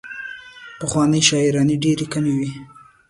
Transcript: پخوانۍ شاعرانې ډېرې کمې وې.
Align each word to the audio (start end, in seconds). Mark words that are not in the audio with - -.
پخوانۍ 0.79 1.21
شاعرانې 1.29 1.75
ډېرې 1.83 2.05
کمې 2.13 2.33
وې. 2.37 2.49